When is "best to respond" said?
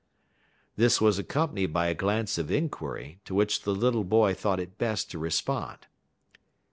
4.79-5.85